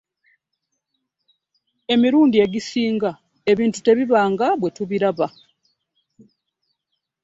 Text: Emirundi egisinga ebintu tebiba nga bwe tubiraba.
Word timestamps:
Emirundi 1.93 2.35
egisinga 2.45 3.11
ebintu 3.51 3.77
tebiba 3.85 4.19
nga 4.31 4.47
bwe 4.59 4.69
tubiraba. 4.75 5.27